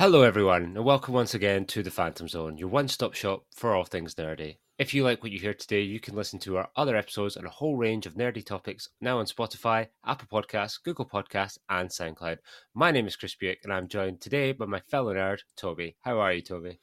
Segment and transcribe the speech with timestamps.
[0.00, 3.74] Hello, everyone, and welcome once again to the Phantom Zone, your one stop shop for
[3.74, 4.56] all things nerdy.
[4.78, 7.44] If you like what you hear today, you can listen to our other episodes on
[7.44, 12.38] a whole range of nerdy topics now on Spotify, Apple Podcasts, Google Podcasts, and SoundCloud.
[12.72, 15.96] My name is Chris Buick, and I'm joined today by my fellow nerd, Tobi.
[16.00, 16.78] How are you, Tobi?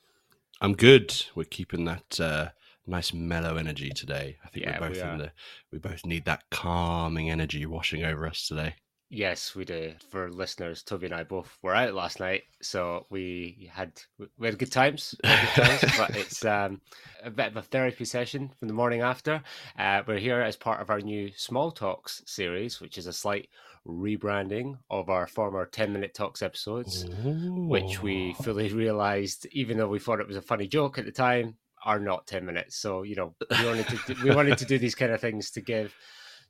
[0.61, 1.11] I'm good.
[1.34, 2.49] We're keeping that uh,
[2.86, 4.38] nice mellow energy today.
[4.45, 5.31] I think Yeah, we're both we in the
[5.72, 8.75] we both need that calming energy washing over us today.
[9.09, 9.93] Yes, we do.
[10.09, 13.93] For listeners, Tobi and I both were out last night, so we had
[14.38, 15.16] we had good times.
[15.23, 16.81] Had good times but it's um,
[17.23, 19.41] a bit of a therapy session from the morning after.
[19.80, 23.47] Uh, we're here as part of our new Small Talks series, which is a slight
[23.88, 29.99] rebranding of our former Ten Minute Talks episodes, which we fully realised, even though we
[29.99, 31.55] thought it was a funny joke at the time,
[31.86, 32.75] are not ten minutes.
[32.75, 35.52] So you know, we wanted to do, we wanted to do these kind of things
[35.52, 35.95] to give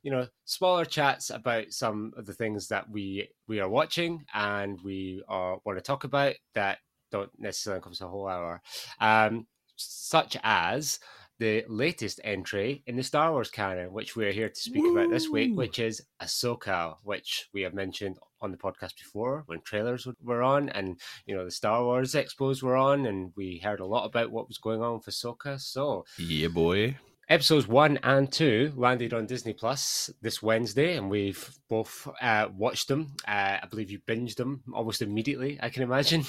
[0.02, 4.78] you know smaller chats about some of the things that we we are watching and
[4.82, 6.78] we are want to talk about that
[7.10, 8.60] don't necessarily encompass a whole hour
[9.00, 9.46] um
[9.76, 10.98] such as
[11.38, 15.28] the latest entry in the Star Wars canon, which we're here to speak about this
[15.28, 20.42] week, which is Ahsoka, which we have mentioned on the podcast before when trailers were
[20.42, 24.04] on and you know the Star Wars expos were on, and we heard a lot
[24.04, 25.60] about what was going on with Ahsoka.
[25.60, 26.96] So Yeah, boy.
[27.30, 32.88] Episodes one and two landed on Disney Plus this Wednesday, and we've both uh, watched
[32.88, 33.12] them.
[33.26, 35.58] Uh, I believe you binged them almost immediately.
[35.62, 36.24] I can imagine.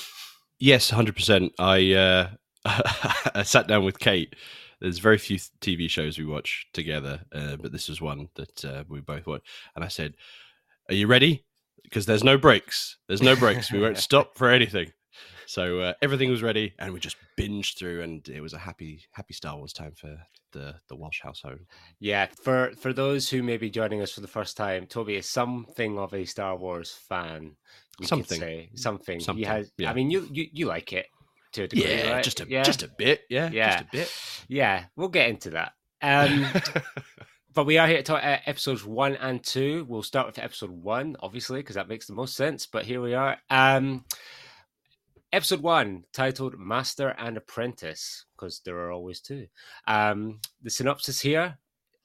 [0.60, 1.54] Yes, hundred percent.
[1.58, 2.30] I uh,
[2.66, 4.36] I sat down with Kate.
[4.82, 8.84] There's very few TV shows we watch together, uh, but this was one that uh,
[8.90, 9.48] we both watched.
[9.76, 10.16] And I said,
[10.90, 11.46] "Are you ready?"
[11.84, 12.98] Because there's no breaks.
[13.08, 13.72] There's no breaks.
[13.72, 14.92] We won't stop for anything.
[15.46, 19.04] So uh, everything was ready, and we just binged through, and it was a happy,
[19.12, 20.16] happy Star Wars time for
[20.52, 21.60] the the Walsh household.
[22.00, 25.28] Yeah, for for those who may be joining us for the first time, Tobi is
[25.28, 27.56] something of a Star Wars fan.
[28.04, 28.70] Something.
[28.76, 29.20] something.
[29.20, 29.72] Something, He has.
[29.78, 29.90] yeah.
[29.90, 31.08] I mean, you you you like it
[31.54, 32.24] to a degree, Yeah, right?
[32.24, 33.22] just a yeah, just a bit.
[33.30, 33.72] Yeah, Yeah.
[33.72, 34.14] just a bit.
[34.48, 34.86] yeah.
[34.96, 35.74] We'll get into that.
[36.02, 36.46] Um,
[37.56, 39.84] But we are here to talk uh, episodes one and two.
[39.90, 42.68] We'll start with episode one, obviously, because that makes the most sense.
[42.68, 43.38] But here we are.
[43.50, 44.06] Um,
[45.32, 49.48] episode one, titled Master and Apprentice, because there are always two.
[49.88, 51.58] Um, the synopsis here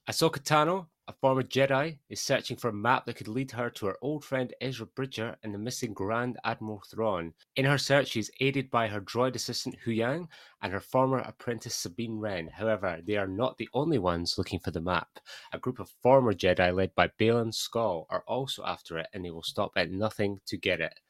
[0.09, 3.87] Ahsoka Tano, a former Jedi, is searching for a map that could lead her to
[3.87, 7.33] her old friend Ezra Bridger and the missing Grand Admiral Thrawn.
[7.57, 10.27] In her search, she is aided by her droid assistant Huyang
[10.61, 12.49] and her former apprentice Sabine Wren.
[12.49, 15.09] However, they are not the only ones looking for the map.
[15.53, 19.31] A group of former Jedi led by Baylan Skoll are also after it, and they
[19.31, 21.01] will stop at nothing to get it.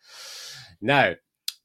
[0.81, 1.15] Now,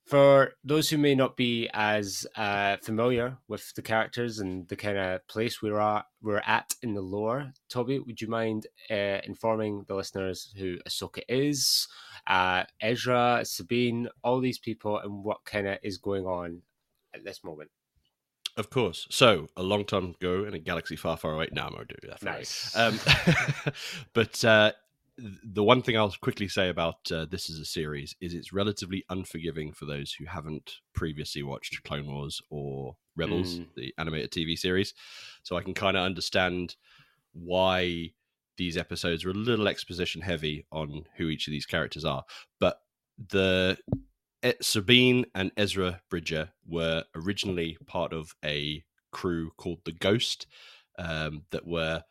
[0.09, 4.97] for those who may not be as uh, familiar with the characters and the kind
[4.97, 9.85] of place we're at, we're at in the lore, Tobi, would you mind uh, informing
[9.87, 11.87] the listeners who Ahsoka is,
[12.25, 16.63] uh, Ezra, Sabine, all these people, and what kind of is going on
[17.13, 17.69] at this moment?
[18.57, 19.05] Of course.
[19.11, 21.49] So, a long time ago in a galaxy far, far away.
[21.51, 22.19] No, I'm going to do that.
[22.19, 22.25] for.
[22.25, 22.75] Nice.
[22.75, 22.99] Um,
[24.13, 24.71] but uh,
[25.43, 29.03] the one thing I'll quickly say about uh, this as a series is it's relatively
[29.09, 33.67] unforgiving for those who haven't previously watched Clone Wars or Rebels, Mm.
[33.75, 34.93] the animated TV series.
[35.43, 36.75] So I can kind of understand
[37.33, 38.11] why
[38.57, 42.23] these episodes are a little exposition heavy on who each of these characters are.
[42.59, 42.81] But
[43.29, 43.77] the
[44.43, 50.47] eh, Sabine and Ezra Bridger were originally part of a crew called the Ghost
[50.97, 52.03] um, that were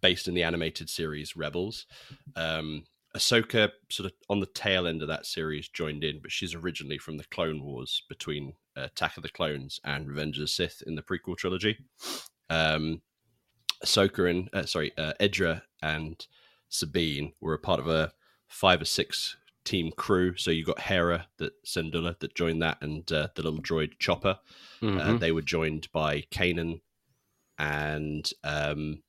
[0.00, 1.86] based in the animated series Rebels.
[2.36, 2.84] Um,
[3.16, 6.98] Ahsoka, sort of on the tail end of that series, joined in, but she's originally
[6.98, 10.82] from the Clone Wars between uh, Attack of the Clones and Revenge of the Sith
[10.86, 11.78] in the prequel trilogy.
[12.48, 13.02] Um,
[13.84, 16.24] Ahsoka and uh, sorry, uh, Edra and
[16.68, 18.12] Sabine were a part of a
[18.46, 20.36] five or six team crew.
[20.36, 24.38] So you got Hera, that Syndulla that joined that, and uh, the little droid Chopper.
[24.82, 25.20] Uh, Mhm.
[25.20, 26.80] they were joined by Kanan
[27.58, 29.02] and um,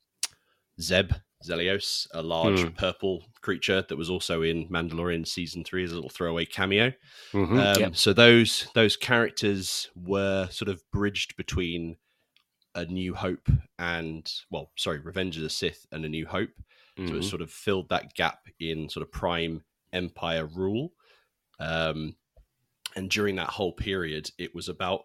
[0.82, 1.12] Zeb
[1.44, 2.74] Zelios, a large Hmm.
[2.76, 6.92] purple creature that was also in Mandalorian season three as a little throwaway cameo.
[7.32, 7.58] Mhm.
[7.58, 7.96] Um, Yep.
[7.96, 11.96] So those those characters were sort of bridged between
[12.74, 13.48] a New Hope
[13.78, 16.50] and well, sorry, Revenge of the Sith and a New Hope.
[16.96, 17.30] So it Mhm.
[17.30, 20.92] sort of filled that gap in sort of prime empire rule.
[21.58, 22.16] Um,
[22.96, 25.02] and during that whole period, it was about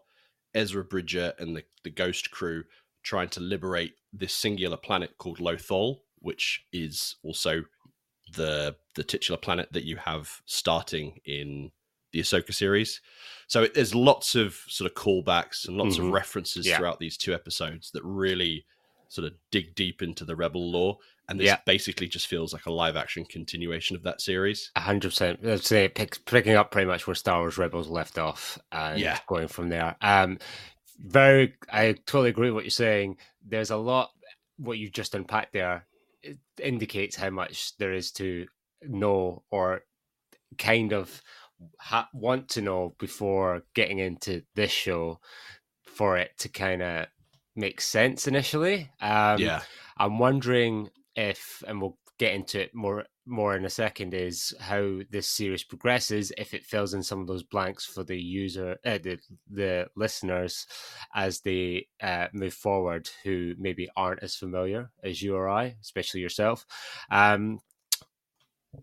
[0.53, 2.63] Ezra Bridger and the, the Ghost crew
[3.07, 7.63] trying to liberate this singular planet called Lothal, which is also
[8.33, 11.71] the the titular planet that you have starting in
[12.11, 12.99] the Ahsoka series.
[13.47, 16.07] So it, there's lots of sort of callbacks and lots Mhm.
[16.07, 16.77] of references Yeah.
[16.77, 18.65] throughout these two episodes that really
[19.09, 20.97] sort of dig deep into the Rebel lore,
[21.29, 21.59] and this Yeah.
[21.65, 24.71] basically just feels like a live action continuation of that series.
[24.75, 25.39] Hundred percent.
[25.43, 29.19] Let's say pick, picking up pretty much where Star Wars Rebels left off, and Yeah.
[29.27, 29.95] going from there.
[30.01, 30.39] Um,
[30.99, 33.17] very, I totally agree with what you're saying.
[33.45, 34.11] There's a lot
[34.57, 35.85] what you just unpacked there.
[36.23, 38.47] It indicates how much there is to
[38.81, 39.81] know or
[40.57, 41.21] kind of
[41.79, 45.19] ha- want to know before getting into this show
[45.83, 47.07] for it to kind of
[47.55, 48.89] make sense initially.
[49.01, 49.61] Um, yeah,
[49.97, 54.99] I'm wondering if, and we'll get into it more more in a second, is how
[55.09, 56.31] this series progresses.
[56.37, 59.19] If it fills in some of those blanks for the user, uh, the
[59.49, 60.65] the listeners,
[61.13, 66.21] as they uh, move forward, who maybe aren't as familiar as you or I, especially
[66.21, 66.65] yourself.
[67.11, 67.59] Um,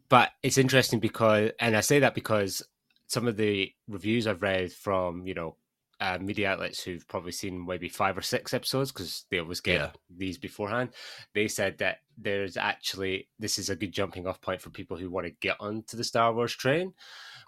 [0.09, 2.63] but it's interesting because, and I say that because
[3.07, 5.57] some of the reviews I've read from you know
[6.05, 9.81] uh, media outlets who've probably seen maybe five or six episodes because they always get
[9.81, 9.91] Yeah.
[10.15, 10.91] these beforehand.
[11.35, 15.11] They said that there's actually this is a good jumping off point for people who
[15.11, 16.93] want to get onto the Star Wars train,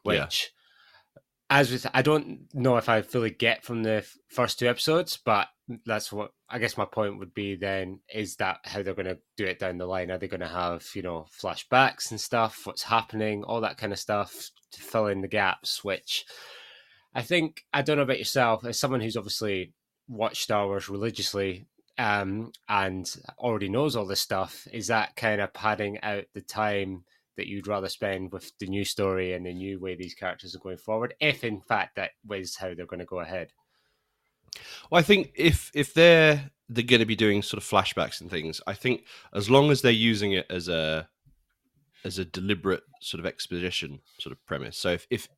[0.04, 0.24] Yeah.
[0.24, 0.52] which.
[1.48, 5.16] As with, I don't know if I fully get from the f- first two episodes,
[5.24, 5.46] but
[5.84, 7.54] that's what I guess my point would be.
[7.54, 10.10] Then is that how they're going to do it down the line?
[10.10, 12.66] Are they going to have you know flashbacks and stuff?
[12.66, 13.44] What's happening?
[13.44, 16.24] All that kind of stuff to fill in the gaps, which
[17.16, 19.72] I think I don't know about yourself as someone who's obviously
[20.06, 21.66] watched Star Wars religiously
[21.96, 24.68] um, and already knows all this stuff.
[24.70, 27.04] Is that kind of padding out the time
[27.38, 30.58] that you'd rather spend with the new story and the new way these characters are
[30.58, 31.14] going forward?
[31.18, 33.48] If in fact that was how they're going to go ahead.
[34.90, 38.28] Well, I think if if they're they're going to be doing sort of flashbacks and
[38.30, 41.08] things, I think as long as they're using it as a
[42.04, 44.76] as a deliberate sort of exposition sort of premise.
[44.76, 45.28] So if if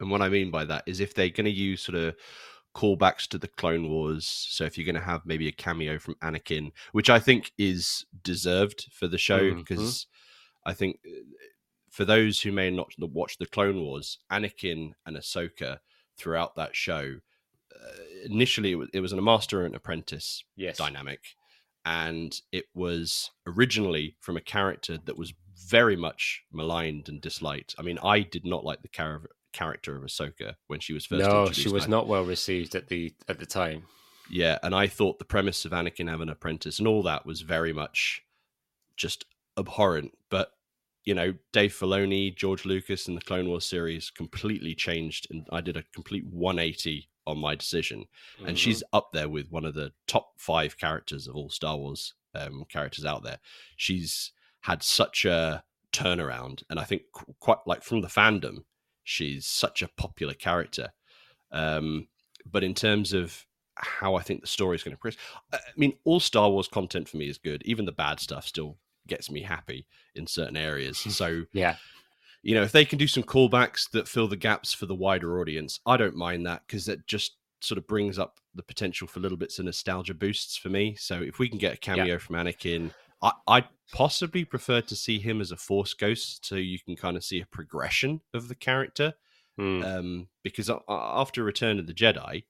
[0.00, 2.14] and what I mean by that is if they're going to use sort of
[2.74, 4.26] callbacks to the Clone Wars.
[4.26, 8.06] So if you're going to have maybe a cameo from Anakin, which I think is
[8.22, 9.56] deserved for the show Mhm.
[9.58, 10.06] because
[10.64, 11.10] I think uh,
[11.90, 15.78] for those who may not watch the Clone Wars, Anakin and Ahsoka
[16.16, 17.16] throughout that show.
[17.74, 17.88] Uh,
[18.24, 20.76] initially, it was, it was a master and apprentice Yes.
[20.76, 21.20] dynamic,
[21.84, 27.74] and it was originally from a character that was very much maligned and disliked.
[27.78, 31.20] I mean, I did not like the char- character of Ahsoka when she was first.
[31.28, 33.84] No, she was and not well received at the at the time.
[34.30, 37.40] yeah, and I thought the premise of Anakin having an apprentice and all that was
[37.42, 38.22] very much
[38.96, 39.24] just
[39.58, 40.12] abhorrent.
[40.30, 40.52] But
[41.04, 45.60] you know, Dave Filoni, George Lucas, and the Clone Wars series completely changed, and I
[45.62, 48.04] did a complete 180 on my decision.
[48.46, 48.58] And Mhm.
[48.60, 52.64] she's up there with one of the top five characters of all Star Wars um,
[52.66, 53.38] characters out there.
[53.76, 58.64] She's had such a turnaround, and I think qu- quite like from the fandom,
[59.04, 60.92] she's such a popular character.
[61.52, 62.08] Um,
[62.50, 63.44] but in terms of
[63.76, 65.20] how I think the story is going to progress,
[65.52, 67.62] I I mean, all Star Wars content for me is good.
[67.64, 68.76] Even the bad stuff still
[69.06, 70.98] gets me happy in certain areas.
[71.10, 71.76] So yeah,
[72.42, 75.40] you know, if they can do some callbacks that fill the gaps for the wider
[75.40, 79.20] audience, I don't mind that because that just sort of brings up the potential for
[79.20, 80.96] little bits of nostalgia boosts for me.
[80.98, 82.92] So if we can get a cameo from Anakin,
[83.22, 87.16] I, I'd possibly prefer to see him as a Force ghost, so you can kind
[87.16, 89.14] of see a progression of the character.
[89.58, 89.84] Mm.
[89.84, 92.44] Um, because after Return of the Jedi,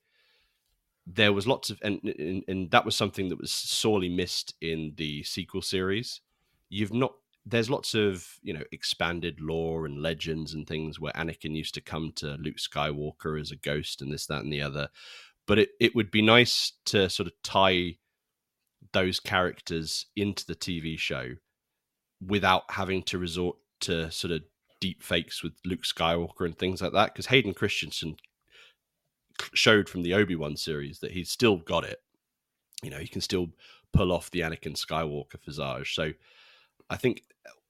[1.07, 4.93] there was lots of, and, and and that was something that was sorely missed in
[4.97, 6.21] the sequel series.
[6.69, 7.15] You've not
[7.47, 11.81] there's lots of you know expanded lore and legends and things where Anakin used to
[11.81, 14.89] come to Luke Skywalker as a ghost and this that and the other,
[15.47, 17.97] but it it would be nice to sort of tie
[18.93, 21.35] those characters into the TV show
[22.25, 24.43] without having to resort to sort of
[24.81, 28.17] deep fakes with Luke Skywalker and things like that because Hayden Christensen
[29.55, 31.99] showed from the Obi-Wan series that he's still got it.
[32.83, 33.49] You know, he can still
[33.93, 35.95] pull off the Anakin Skywalker visage.
[35.95, 36.13] So
[36.89, 37.23] I think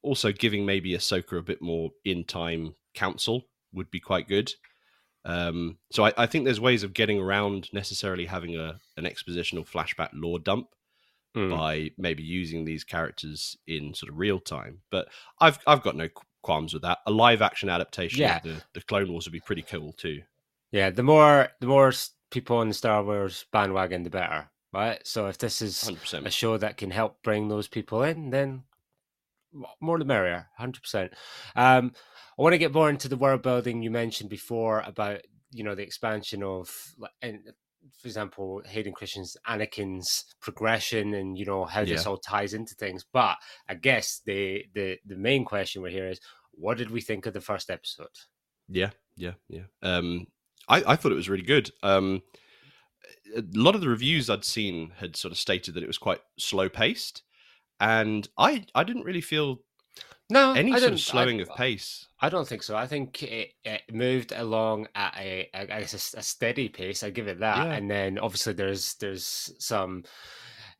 [0.02, 4.52] also giving maybe Ahsoka a bit more in time counsel would be quite good.
[5.24, 9.68] Um, so I, I think there's ways of getting around necessarily having a an expositional
[9.68, 10.68] flashback lore dump
[11.36, 11.56] Mm.
[11.56, 14.80] by maybe using these characters in sort of real time.
[14.90, 15.06] But
[15.40, 16.08] I've I've got no
[16.42, 16.98] qualms with that.
[17.06, 18.38] A live action adaptation Yeah.
[18.38, 20.22] of the, the Clone Wars would be pretty cool too.
[20.72, 21.92] Yeah, the more the more
[22.30, 25.00] people on the Star Wars bandwagon, the better, right?
[25.06, 26.26] So if this is Hundred percent.
[26.26, 28.64] a show that can help bring those people in, then
[29.80, 31.12] more the merrier, hundred percent.
[31.56, 31.92] Um,
[32.38, 35.20] I want to get more into the world building you mentioned before about
[35.52, 37.40] you know the expansion of, like, and
[37.98, 42.10] for example, Hayden Christensen's Anakin's progression, and you know how this Yeah.
[42.10, 43.04] all ties into things.
[43.12, 43.36] But
[43.68, 46.20] I guess the the the main question we're here is,
[46.52, 48.08] what did we think of the first episode?
[48.68, 49.64] Yeah, yeah, yeah.
[49.82, 50.26] Um,
[50.68, 51.70] I, I thought it was really good.
[51.82, 52.22] Um,
[53.36, 56.20] a lot of the reviews I'd seen had sort of stated that it was quite
[56.38, 57.22] slow paced,
[57.80, 59.62] and I I didn't really feel
[60.30, 62.06] no any sort of slowing of pace.
[62.20, 62.76] I don't think so.
[62.76, 67.02] I think it, it moved along at a, I guess, a a steady pace.
[67.02, 67.56] I give it that.
[67.66, 67.72] Yeah.
[67.72, 70.04] And then obviously there's there's some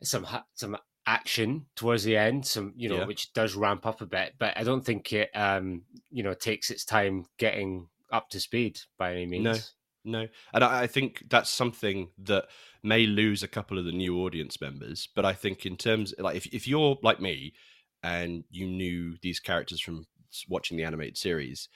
[0.03, 0.77] some some
[1.07, 3.05] action towards the end, some you know, Yeah.
[3.05, 4.35] which does ramp up a bit.
[4.37, 8.79] But I don't think it um you know takes its time getting up to speed
[8.97, 9.43] by any means.
[9.43, 9.55] No.
[10.03, 12.45] No, and I, I think that's something that
[12.81, 15.07] may lose a couple of the new audience members.
[15.15, 17.53] But I think in terms like if if you're like me
[18.03, 20.05] and you knew these characters from
[20.49, 21.69] watching the animated series,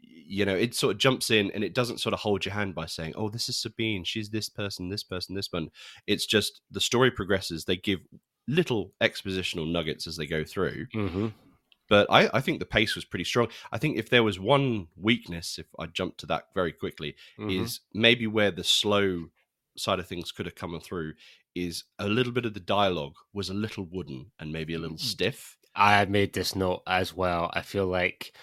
[0.00, 2.74] you know, it sort of jumps in and it doesn't sort of hold your hand
[2.74, 4.04] by saying, "Oh, this is Sabine.
[4.04, 5.70] She's this person, this person, this one."
[6.06, 7.64] It's just the story progresses.
[7.64, 8.00] They give
[8.46, 11.28] little expositional nuggets as they go through, Mm-hmm.
[11.88, 13.48] but I, I think the pace was pretty strong.
[13.72, 17.62] I think if there was one weakness, if I jump to that very quickly, Mm-hmm.
[17.62, 19.28] is maybe where the slow
[19.78, 21.14] side of things could have come through
[21.54, 24.96] is a little bit of the dialogue was a little wooden and maybe a little
[24.98, 25.00] Mm.
[25.00, 25.56] stiff.
[25.76, 27.50] I made this note as well.
[27.54, 28.36] I feel like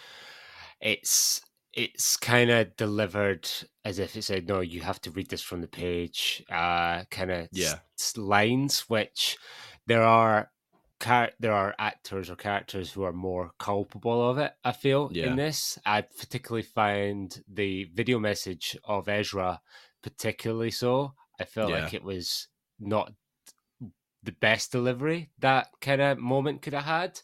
[0.82, 1.42] it's
[1.74, 3.50] it's kind of delivered
[3.86, 7.32] as if it said, "No, you have to read this from the page." Uh, kind
[7.32, 7.80] of Yeah.
[8.18, 9.38] lines, which
[9.88, 10.52] there are
[11.02, 14.54] char- there are actors or characters who are more culpable of it.
[14.64, 15.28] I feel Yeah.
[15.28, 19.62] in this, I particularly find the video message of Ezra
[20.04, 21.14] particularly so.
[21.40, 21.82] I felt Yeah.
[21.84, 22.48] like it was
[22.80, 23.14] not
[24.24, 27.20] the best delivery that kind of moment could have had.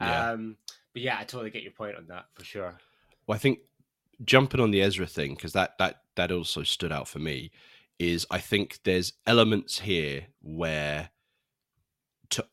[0.00, 0.30] Yeah.
[0.30, 0.56] Um,
[0.92, 2.76] but yeah, I totally get your point on that for sure.
[3.26, 3.60] Well, I think
[4.24, 7.50] jumping on the Ezra thing because that that that also stood out for me
[7.98, 11.10] is I think there's elements here where
[12.30, 12.44] to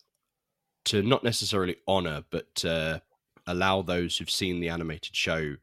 [0.86, 3.02] to not necessarily honor but to
[3.46, 5.56] allow those who've seen the animated show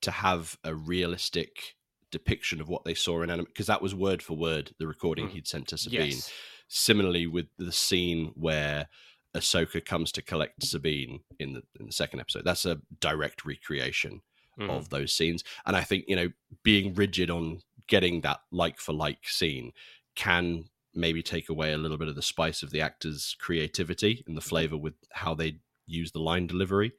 [0.00, 1.74] to have a realistic
[2.10, 5.28] depiction of what they saw in anime because that was word for word the recording
[5.28, 5.32] Mhm.
[5.32, 6.06] he'd sent to Sabine.
[6.12, 6.32] Yes.
[6.72, 8.88] Similarly, with the scene where
[9.34, 14.22] Ahsoka comes to collect Sabine in the in the second episode, that's a direct recreation
[14.58, 14.70] Mhm.
[14.70, 15.42] of those scenes.
[15.66, 16.30] And I think, you know,
[16.62, 19.72] being rigid on getting that like for like scene
[20.14, 24.36] can maybe take away a little bit of the spice of the actor's creativity and
[24.36, 26.92] the flavor with how they use the line delivery.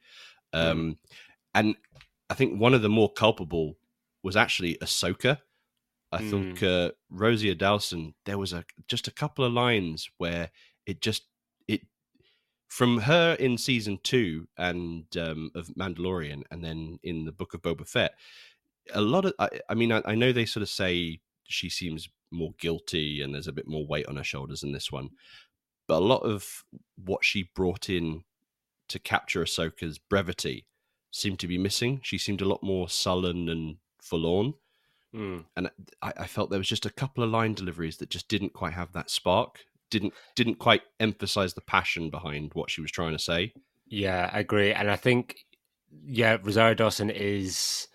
[0.52, 0.98] Um,
[1.54, 1.76] And
[2.30, 3.78] I think one of the more culpable
[4.22, 5.40] was actually Ahsoka.
[6.12, 10.50] I think uh, Rosie Dawson, there was a just a couple of lines where
[10.86, 11.24] it just
[11.68, 11.80] it
[12.68, 17.62] from her in season two and um, of Mandalorian, and then in the Book of
[17.62, 18.12] Boba Fett.
[18.92, 22.08] A lot of, I, I mean, I, I know they sort of say she seems
[22.30, 25.10] more guilty and there's a bit more weight on her shoulders in this one,
[25.86, 26.64] but a lot of
[26.96, 28.24] what she brought in
[28.88, 30.66] to capture Ahsoka's brevity
[31.10, 32.00] seemed to be missing.
[32.02, 34.54] She seemed a lot more sullen and forlorn
[35.14, 35.44] Mm.
[35.56, 38.54] and I, I felt there was just a couple of line deliveries that just didn't
[38.54, 39.58] quite have that spark
[39.90, 43.52] didn't didn't quite emphasize the passion behind what she was trying to say
[43.86, 44.72] Yeah, I agree.
[44.72, 45.36] And I think,
[46.06, 47.88] yeah, Rosario Dawson is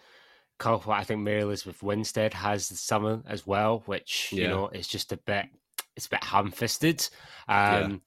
[0.59, 0.93] culpable.
[0.93, 5.17] I think Mary Elizabeth Winstead has some as well, which, you know, is just a
[5.17, 5.47] bit,
[5.95, 7.07] it's a bit ham fisted.
[7.47, 8.03] Um,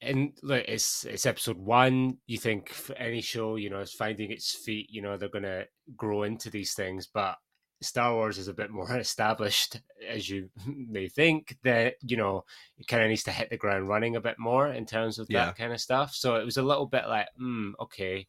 [0.00, 2.18] And look, it's it's episode one.
[2.26, 4.88] You think for any show, you know, it's finding its feet.
[4.90, 5.66] You know, they're going to
[5.96, 7.36] grow into these things, but
[7.84, 11.56] Star Wars is a bit more established, as you may think.
[11.62, 12.44] That you know,
[12.78, 15.26] it kind of needs to hit the ground running a bit more in terms of
[15.30, 15.46] Yeah.
[15.46, 16.14] that kind of stuff.
[16.14, 18.26] So it was a little bit like, hmm, okay,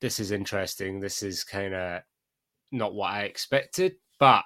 [0.00, 1.00] this is interesting.
[1.00, 2.02] This is kind of
[2.70, 4.44] not what I expected, but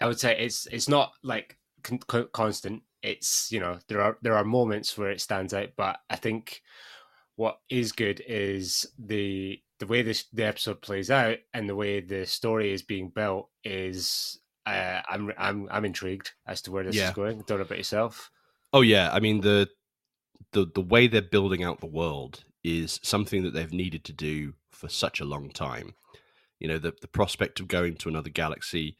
[0.00, 2.82] I would say it's it's not like con- con- constant.
[3.02, 6.62] It's you know there are there are moments where it stands out, but I think
[7.36, 12.00] what is good is the the way this the episode plays out and the way
[12.00, 16.96] the story is being built is uh, I'm I'm I'm intrigued as to where this
[16.96, 17.08] Yeah.
[17.10, 17.42] is going.
[17.46, 18.30] Don't know about yourself.
[18.72, 19.68] oh yeah i mean the
[20.52, 24.54] the the way they're building out the world is something that they've needed to do
[24.70, 25.94] for such a long time
[26.58, 28.96] you know the the prospect of going to another galaxy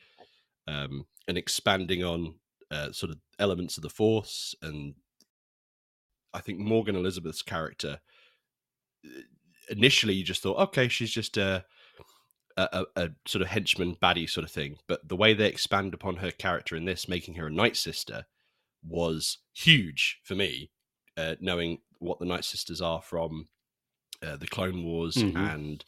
[0.69, 2.35] um and expanding on
[2.71, 4.95] uh, sort of elements of the force and
[6.33, 7.99] i think morgan elsbeth's character
[9.05, 9.21] uh,
[9.71, 11.65] initially you just thought okay she's just a
[12.59, 16.17] a, a, sort of henchman baddie sort of thing but the way they expand upon
[16.17, 18.25] her character in this making her a night sister
[18.83, 20.71] was huge for me
[21.19, 23.49] uh, knowing what the night sisters are from
[24.23, 25.37] uh, the clone wars Mhm.
[25.37, 25.85] and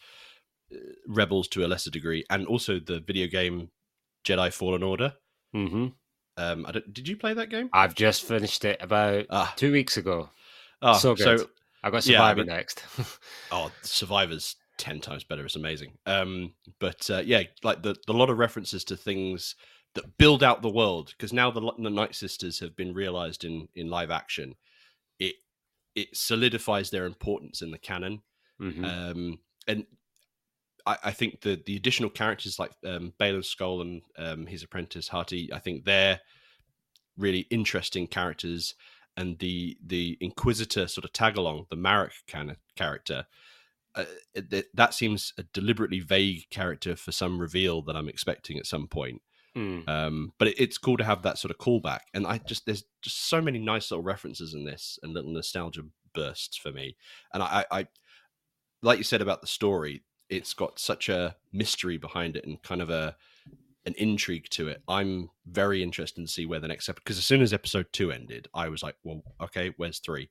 [0.73, 3.71] uh, rebels to a lesser degree and also the video game
[4.25, 5.15] jedi fallen order
[5.53, 5.87] hmm
[6.37, 9.73] um I don't, did you play that game I've just finished it about ah, two
[9.73, 10.29] weeks ago.
[10.83, 11.41] ah, so good.
[11.41, 11.49] so
[11.89, 12.85] I got Yeah, I Survivor mean- next.
[13.53, 18.31] oh survivors 10 times better it's amazing um but uh, yeah like the, the lot
[18.31, 19.57] of references to things
[19.95, 23.69] that build out the world because now the, the Night Sisters have been realized in
[23.75, 24.55] in live action.
[25.19, 25.35] It
[25.97, 28.21] it solidifies their importance in the canon,
[28.61, 28.85] Mhm.
[28.85, 29.87] um, and
[30.87, 35.09] I, I think the the additional characters like um, Baylan Skoll and um, his apprentice
[35.09, 36.21] Hati, I think they're
[37.17, 38.75] really interesting characters,
[39.19, 43.27] and the the Inquisitor sort of tag along, the Marrok kind of character.
[43.95, 48.67] Uh, that, that seems a deliberately vague character for some reveal that I'm expecting at
[48.67, 49.23] some point.
[49.57, 49.89] Mm.
[49.89, 52.85] Um, but it, it's cool to have that sort of callback, and I just there's
[53.03, 55.83] just so many nice little references in this and little nostalgia
[56.15, 56.97] bursts for me.
[57.35, 57.87] And I, I, I
[58.83, 62.83] like you said about the story, it's got such a mystery behind it and kind
[62.83, 63.17] of a
[63.89, 64.83] an intrigue to it.
[64.87, 68.13] I'm very interested to see where the next episode because as soon as episode two
[68.13, 70.31] ended, I was like, well, okay, where's three?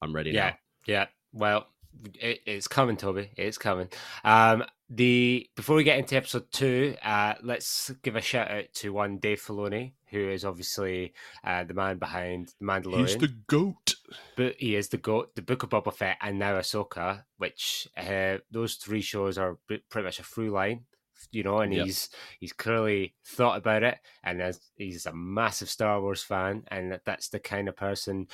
[0.00, 0.56] I'm ready Yeah, now.
[0.86, 1.06] yeah.
[1.32, 1.66] Well,
[2.14, 3.30] it, it's coming, Tobi.
[3.36, 3.88] It's coming.
[4.24, 8.92] Um, the before we get into episode two, uh, let's give a shout out to
[8.92, 11.12] one Dave Filoni, who is obviously
[11.44, 13.06] uh, the man behind the Mandalorian.
[13.08, 13.94] He's the goat.
[14.36, 18.38] but he is the goat, the Book of Boba Fett, and now Ahsoka, which uh,
[18.50, 20.84] those three shows are pretty much a through line,
[21.32, 21.60] you know.
[21.60, 21.86] And Yep.
[21.86, 22.08] he's
[22.38, 27.04] he's clearly thought about it, and as, he's a massive Star Wars fan, and that-
[27.04, 28.26] that's the kind of person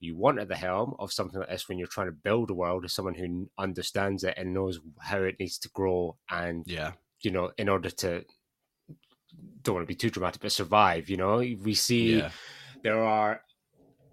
[0.00, 2.54] you want at the helm of something like this when you're trying to build a
[2.54, 6.92] world, is someone who understands it and knows how it needs to grow, and Yeah,
[7.22, 8.24] you know, in order to
[9.62, 11.08] don't want to be too dramatic, but survive.
[11.08, 12.30] You know, we see yeah,
[12.82, 13.42] there are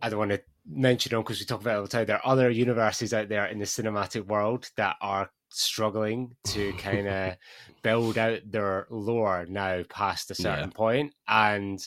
[0.01, 2.05] I don't want to mention them because we talk about it all the time.
[2.07, 5.31] There are other universes out there in the cinematic world that are
[5.62, 7.35] struggling to kind of
[7.83, 10.75] build out their lore now past a certain Yeah.
[10.75, 11.13] point.
[11.27, 11.79] and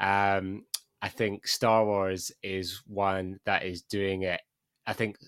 [0.00, 0.64] um
[1.02, 4.40] I think Star Wars is one that is doing it.
[4.86, 5.18] I think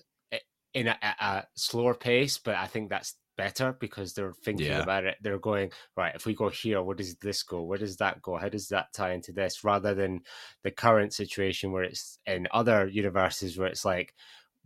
[0.73, 4.79] in a, a a slower pace, but I think that's better because they're thinking Yeah.
[4.79, 5.15] about it.
[5.21, 6.13] They're going right.
[6.13, 7.61] If we go here, where does this go?
[7.63, 8.35] Where does that go?
[8.37, 9.63] How does that tie into this?
[9.63, 10.21] Rather than
[10.63, 14.13] the current situation where it's in other universes where it's like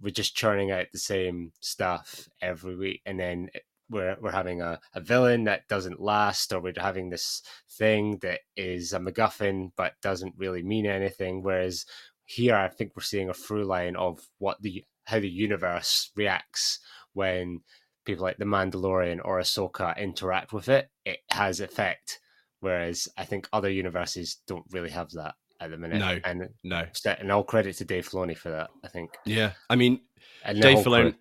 [0.03, 4.61] we're just churning out the same stuff every week, and then eh, we're we're having
[4.61, 7.41] a, a villain that doesn't last, or we're having this
[7.77, 11.41] thing that is a MacGuffin but doesn't really mean anything.
[11.41, 11.85] Whereas
[12.25, 16.79] here, I think we're seeing a through line of what the how the universe reacts
[17.13, 17.61] when
[18.05, 20.89] people like the Mandalorian or Ahsoka interact with it.
[21.05, 22.19] It has effect,
[22.59, 25.99] whereas I think other universes don't really have that at the minute.
[25.99, 26.19] No.
[26.25, 28.69] and no, and all credit to Dave Filoni for that.
[28.83, 29.11] I think.
[29.25, 29.53] yeah.
[29.69, 30.01] I mean,
[30.43, 30.93] And Dave crew.
[30.93, 31.15] Filoni,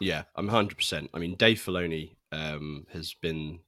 [0.00, 0.76] yeah, I'm 100.
[0.76, 3.60] percent I mean, Dave Filoni um, has been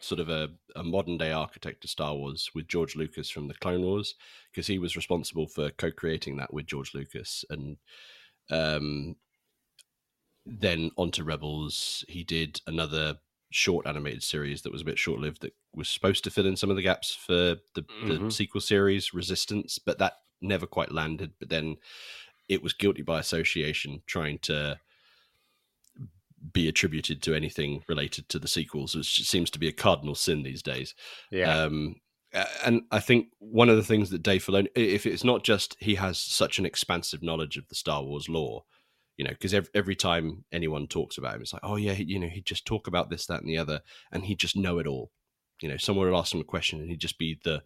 [0.00, 3.54] sort of a, a modern day architect of Star Wars with George Lucas from the
[3.54, 4.14] Clone Wars
[4.50, 7.76] because he was responsible for co-creating that with George Lucas, and
[8.50, 9.16] um,
[10.46, 12.04] then onto Rebels.
[12.08, 13.16] He did another
[13.54, 16.56] short animated series that was a bit short lived that was supposed to fill in
[16.56, 18.32] some of the gaps for the, the Mhm.
[18.32, 21.32] sequel series Resistance, but that never quite landed.
[21.38, 21.76] But then
[22.48, 24.80] it was guilty by association trying to
[26.52, 30.42] be attributed to anything related to the sequels, which seems to be a cardinal sin
[30.42, 30.94] these days.
[31.30, 31.56] Yeah.
[31.56, 31.96] Um,
[32.64, 35.94] and I think one of the things that Dave Filoni, if it's not just he
[35.96, 38.64] has such an expansive knowledge of the Star Wars lore,
[39.22, 42.02] you know, because every, every time anyone talks about him, it's like, oh yeah, he,
[42.02, 43.80] you know, he'd just talk about this, that, and the other,
[44.10, 45.12] and he'd just know it all.
[45.60, 47.62] You know, someone would ask him a question, and he'd just be the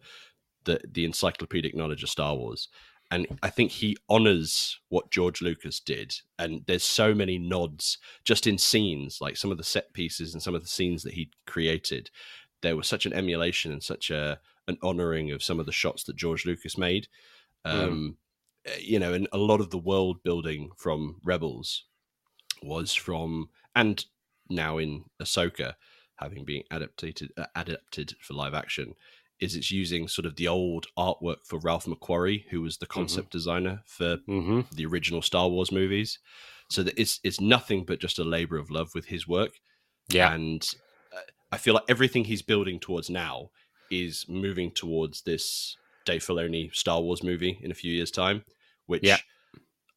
[0.65, 2.67] the the encyclopedic knowledge of Star Wars.
[3.09, 6.13] And I think he honors what George Lucas did.
[6.37, 10.43] And there's so many nods just in scenes, like some of the set pieces and
[10.43, 12.11] some of the scenes that he created.
[12.61, 16.03] There was such an emulation and such a an honoring of some of the shots
[16.03, 17.07] that George Lucas made.
[17.65, 18.26] Um, uh,
[18.79, 21.85] You know, and a lot of the world building from Rebels
[22.61, 24.03] was from, and
[24.49, 25.75] now in Ahsoka,
[26.17, 28.93] having been adapted uh, adapted for live action,
[29.39, 33.31] is it's using sort of the old artwork for Ralph McQuarrie, who was the concept
[33.31, 36.19] designer for hmm the original Star Wars movies.
[36.69, 39.51] So that it's it's nothing but just a labor of love with his work.
[40.09, 40.33] Yeah.
[40.33, 40.67] And
[41.15, 43.51] uh, I feel like everything he's building towards now
[43.89, 48.43] is moving towards this Dave Filoni Star Wars movie in a few years' time,
[48.87, 49.17] which Yeah.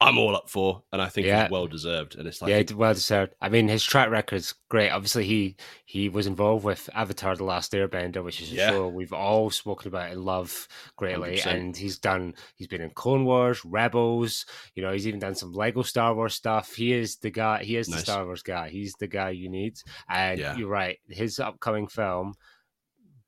[0.03, 1.51] I'm all up for, and I think Yeah.
[1.51, 2.15] well deserved.
[2.17, 3.35] And it's like, yeah, well deserved.
[3.39, 4.89] I mean, his track record's great.
[4.89, 8.71] Obviously, he he was involved with Avatar: The Last Airbender, which is a Yeah.
[8.71, 11.37] show we've all spoken about and love greatly.
[11.37, 11.47] 100%.
[11.55, 12.35] And he's done.
[12.55, 14.47] He's been in Clone Wars, Rebels.
[14.75, 16.75] You know, he's even done some Lego Star Wars stuff.
[16.75, 17.63] He is the guy.
[17.63, 18.71] He is the Star Wars guy.
[18.71, 19.77] He's the guy you need.
[20.09, 20.57] And Yeah.
[20.57, 20.99] you're right.
[21.11, 22.37] His upcoming film,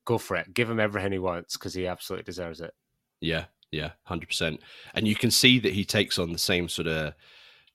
[0.07, 0.55] go for it.
[0.55, 2.73] Give him everything he wants because he absolutely deserves it.
[3.21, 4.61] Yeah, yeah, hundred percent.
[4.95, 7.15] And you can see that he takes on the same sort of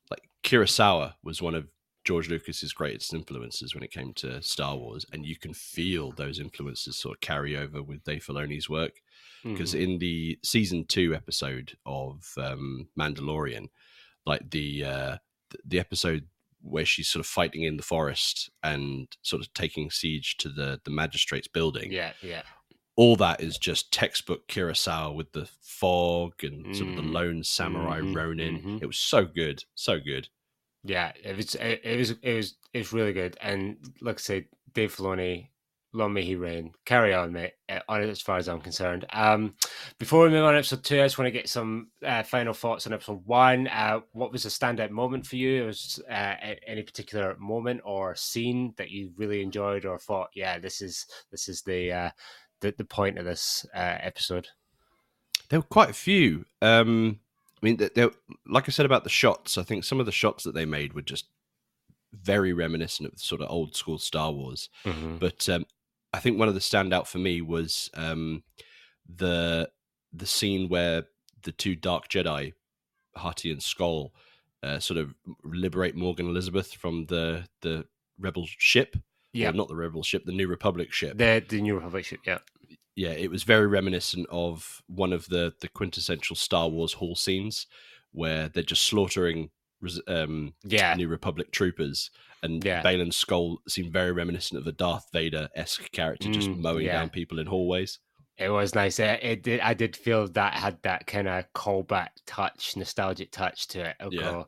[0.10, 1.68] like Kurosawa was one of
[2.06, 6.40] George Lucas's greatest influences when it came to Star Wars, and you can feel those
[6.40, 9.02] influences sort of carry over with Dave Filoni's work.
[9.44, 9.82] Because Mhm.
[9.84, 13.68] in the season two episode of um, Mandalorian,
[14.26, 15.18] like the uh,
[15.66, 16.28] the episode
[16.62, 20.82] where she's sort of fighting in the forest and sort of taking siege to the
[20.86, 22.42] the magistrate's building, yeah, yeah,
[22.98, 27.14] all that is just textbook Kurosawa with the fog and sort of the Mm.
[27.14, 28.62] lone samurai Mhm, Ronin.
[28.62, 28.82] mhm.
[28.82, 30.28] It was so good, so good.
[30.84, 31.12] yeah.
[31.24, 33.38] It was it, it was it was it was really good.
[33.42, 35.50] And like I said, Dave Filoni,
[35.94, 36.74] long may he reign.
[36.86, 37.54] Carry on, mate.
[37.70, 39.06] uh, On as far as I'm concerned.
[39.14, 39.56] Um,
[40.00, 42.54] before we move on to episode two, I just want to get some uh, final
[42.54, 43.68] thoughts on episode one.
[43.68, 45.66] Uh, what was a standout moment for you?
[45.66, 50.82] Was uh, any particular moment or scene that you really enjoyed or thought, yeah, this
[50.82, 52.10] is this is the uh,
[52.62, 54.48] the, the point of this uh, episode?
[55.50, 56.46] There were quite a few.
[56.62, 57.20] Um,
[57.62, 58.12] I mean, there,
[58.48, 60.94] like I said about the shots, I think some of the shots that they made
[60.94, 61.26] were just
[62.14, 64.70] very reminiscent of sort of old school Star Wars.
[64.86, 65.18] Mm-hmm.
[65.18, 65.66] But um,
[66.14, 68.44] I think one of the standout for me was um,
[69.08, 69.70] the
[70.14, 71.04] the scene where
[71.44, 72.54] the two Dark Jedi,
[73.16, 74.12] Hati and Skoll,
[74.64, 77.86] uh, sort of liberate Morgan Elsbeth from the the
[78.20, 78.96] rebel ship.
[79.38, 81.18] Yeah, not the rebel ship, the New Republic ship.
[81.18, 82.20] the the New Republic ship.
[82.26, 82.40] Yeah,
[82.96, 87.68] yeah, it was very reminiscent of one of the the quintessential Star Wars hall scenes
[88.12, 89.50] where they're just slaughtering
[90.08, 92.10] um, yeah, New Republic troopers,
[92.42, 92.82] and Yeah.
[92.82, 96.94] Baylan Skoll seemed very reminiscent of a Darth Vader esque character just Mm, mowing yeah.
[96.94, 98.00] down people in hallways.
[98.38, 99.00] It was nice.
[99.00, 99.60] It, it did.
[99.62, 103.96] I did feel that had that kind of callback touch, nostalgic touch to it.
[104.00, 104.44] I'll Yeah.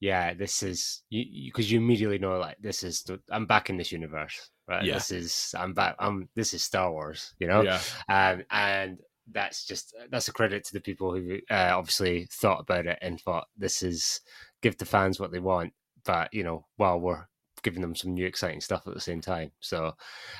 [0.00, 3.76] yeah, this is you because you, immediately know like this is the, I'm back in
[3.76, 4.84] this universe, right?
[4.84, 4.94] Yeah.
[4.94, 5.96] This is I'm back.
[5.98, 7.62] I'm this is Star Wars, you know.
[7.62, 8.98] Yeah, Um, and
[9.30, 13.20] that's just that's a credit to the people who uh, obviously thought about it and
[13.20, 14.20] thought this is
[14.62, 17.26] give the fans what they want, but you know, while we're
[17.64, 19.50] giving them some new exciting stuff at the same time.
[19.58, 19.94] So,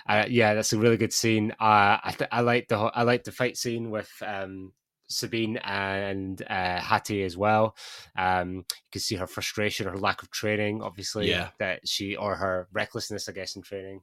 [0.08, 1.50] uh, yeah, that's a really good scene.
[1.60, 4.72] Uh, I th- I like the I like the fight scene with um,
[5.08, 7.76] Sabine and uh, Hati as well.
[8.16, 11.48] Um, you can see her frustration, her lack of training, obviously, Yeah.
[11.58, 14.00] that she or her recklessness, I guess, in training.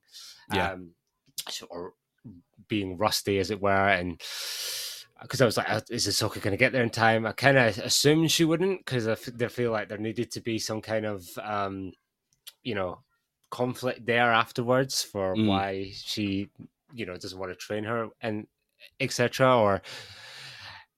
[0.54, 0.74] Yeah.
[0.74, 0.92] Um,
[1.50, 1.94] so- or
[2.68, 4.20] being rusty, as it were, and
[5.22, 7.26] because I was like, "Uh, is Ahsoka going to get there in time?
[7.26, 10.42] I kind of assumed she wouldn't because I, f- I feel like there needed to
[10.42, 11.92] be some kind of, um,
[12.64, 13.00] you know,
[13.52, 15.48] conflict there afterwards for Mm.
[15.48, 16.50] why she,
[16.94, 18.48] you know, doesn't want to train her and
[19.00, 19.56] etc.
[19.56, 19.82] Or,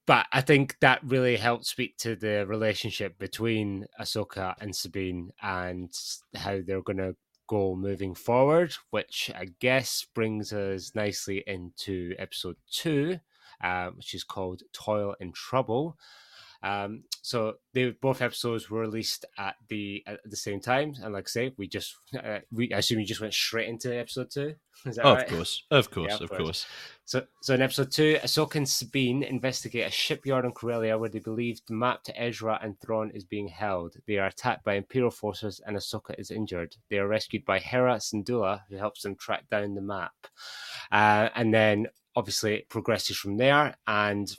[0.06, 5.92] but I think that really helped speak to the relationship between Ahsoka and Sabine and
[6.36, 7.16] how they're going to
[7.48, 13.20] go moving forward, which I guess brings us nicely into episode two,
[13.62, 15.98] uh, which is called Toil and Trouble.
[16.63, 21.26] Um, so they both episodes were released at the at the same time, and like
[21.28, 24.56] I say, we just uh, we I assume you just went straight into episode two.
[24.86, 25.28] Is that of right?
[25.28, 26.41] course, of course, of of course.
[26.41, 26.65] course.
[27.06, 31.19] So, so in episode two, Ahsoka and Sabine investigate a shipyard on Corellia where they
[31.19, 33.95] believe the map to Ezra and Thrawn is being held.
[34.08, 36.78] They are attacked by Imperial forces and Ahsoka is injured.
[36.89, 40.13] They are rescued by Hera Syndulla, who helps them track down the map.
[40.91, 44.34] Uh, and then, obviously, it progresses from there, and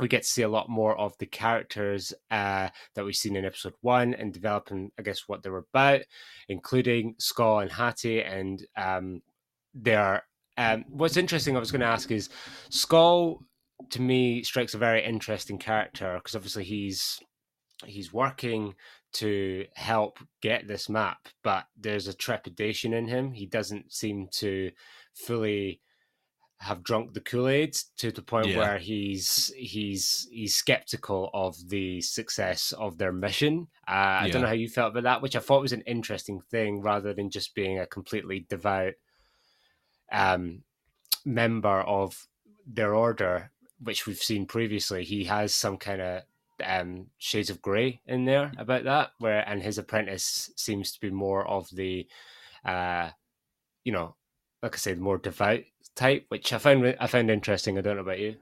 [0.00, 3.44] we get to see a lot more of the characters uh, that we've seen in
[3.44, 6.02] episode one and developing, I guess, what they're about,
[6.48, 9.22] including Skoll and Hati, and um,
[9.74, 10.24] their
[10.56, 12.28] um, what's interesting, I was going to ask is
[12.70, 13.38] Skoll
[13.90, 17.18] to me strikes a very interesting character because obviously he's
[17.86, 18.74] he's working
[19.12, 23.32] to help get this map, but there's a trepidation in him.
[23.32, 24.70] He doesn't seem to
[25.14, 25.80] fully
[26.60, 28.58] have drunk the Kool Aid to the point Yeah.
[28.58, 33.68] where he's he's he's skeptical of the success of their mission.
[33.88, 34.32] Uh, I Yeah.
[34.32, 37.14] don't know how you felt about that, which I thought was an interesting thing, rather
[37.14, 38.92] than just being a completely devout
[40.12, 40.64] um,
[41.24, 42.28] member of
[42.66, 43.50] their order,
[43.82, 45.02] which we've seen previously.
[45.04, 46.22] He has some kind of
[46.62, 51.10] um, shades of grey in there about that, where and his apprentice seems to be
[51.10, 52.06] more of the,
[52.66, 53.10] uh,
[53.82, 54.16] you know,
[54.62, 55.60] like I said, more devout
[55.96, 57.78] type, which I found I found interesting.
[57.78, 58.36] I don't know about you.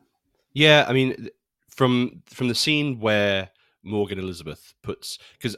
[0.53, 1.29] Yeah, I mean,
[1.69, 3.51] from from the scene where
[3.83, 5.57] Morgan Elsbeth puts because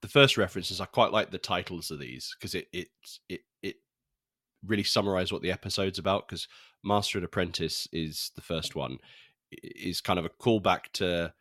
[0.00, 2.88] the first references, I quite like the titles of these because it it
[3.28, 3.76] it it
[4.66, 6.28] really summarize what the episode's about.
[6.28, 6.48] Because
[6.84, 8.98] Master and Apprentice is the first one,
[9.50, 11.32] is kind of a callback to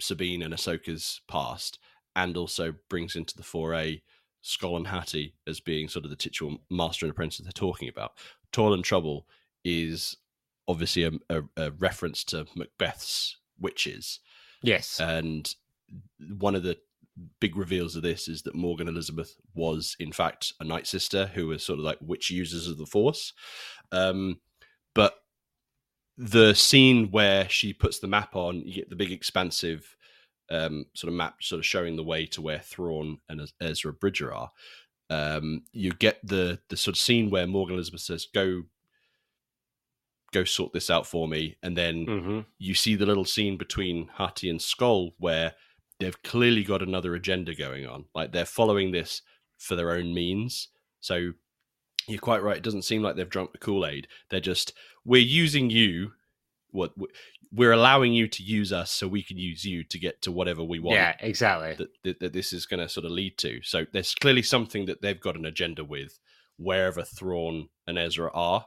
[0.00, 1.78] Sabine and Ahsoka's past,
[2.16, 4.00] and also brings into the foray
[4.42, 8.12] Skoll and Hati as being sort of the titular Master and Apprentice they're talking about.
[8.52, 9.26] Toil and Trouble
[9.64, 10.16] is
[10.68, 14.20] obviously a, a, a reference to Macbeth's witches,
[14.62, 15.00] Yes.
[15.00, 15.54] and
[16.38, 16.78] one of the
[17.40, 21.48] big reveals of this is that Morgan Elsbeth was in fact a Night Sister who
[21.48, 23.32] was sort of like witch users of the Force.
[23.92, 24.40] Um,
[24.94, 25.14] but
[26.16, 29.96] the scene where she puts the map on, you get the big expansive
[30.50, 34.32] um, sort of map, sort of showing the way to where Thrawn and Ezra Bridger
[34.34, 34.50] are.
[35.08, 38.62] Um, you get the the sort of scene where Morgan Elsbeth says, "Go,
[40.32, 42.40] go sort this out for me," and then Mm-hmm.
[42.58, 45.54] you see the little scene between Hati and Skoll where
[45.98, 48.04] they've clearly got another agenda going on.
[48.14, 49.22] Like they're following this
[49.58, 50.68] for their own means.
[51.00, 51.32] So
[52.06, 52.56] you're quite right.
[52.56, 54.08] It doesn't seem like they've drunk the Kool Aid.
[54.30, 54.72] They're just
[55.04, 56.12] we're using you.
[56.70, 56.92] What
[57.52, 60.62] we're allowing you to use us so we can use you to get to whatever
[60.62, 60.96] we want.
[60.96, 61.74] Yeah, exactly.
[61.74, 63.60] That, that, that this is going to sort of lead to.
[63.62, 66.18] So there's clearly something that they've got an agenda with
[66.58, 68.66] wherever Thrawn and Ezra are.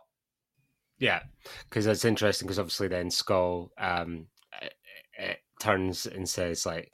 [0.99, 1.21] Yeah,
[1.69, 2.45] because that's interesting.
[2.45, 4.27] Because obviously, then Skoll um,
[4.61, 4.73] it,
[5.17, 6.91] it turns and says like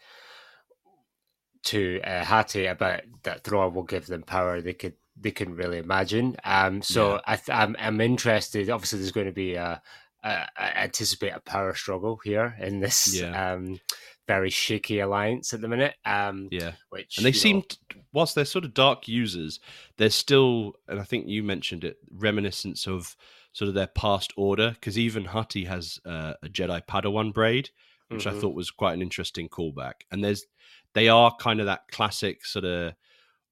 [1.63, 5.79] to uh, Hati about that Thrawn will give them power they could they couldn't really
[5.79, 6.37] imagine.
[6.43, 7.21] Um, so Yeah.
[7.25, 8.69] I th- I'm I'm interested.
[8.69, 9.81] Obviously, there's going to be a,
[10.23, 13.53] I anticipate a power struggle here in this Yeah.
[13.53, 13.79] um,
[14.27, 15.95] very shaky alliance at the minute.
[16.05, 16.73] Um, Yeah.
[16.89, 17.63] which And they you know-
[18.11, 19.59] whilst they're sort of dark users,
[19.97, 23.15] they're still, and I think you mentioned it, reminiscence of
[23.53, 24.71] sort of their past order.
[24.71, 27.69] Because even Hati has uh, a Jedi Padawan braid,
[28.09, 28.41] which I Mhm.
[28.41, 30.01] thought was quite an interesting callback.
[30.11, 30.45] And there's,
[30.93, 32.93] they are kind of that classic sort of